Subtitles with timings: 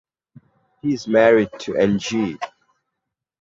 [0.81, 2.39] He is married to Angie.